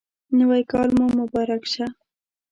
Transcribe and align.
نوی 0.37 0.63
کال 0.71 0.89
مو 0.97 1.05
مبارک 1.19 1.63
شه 1.73 1.85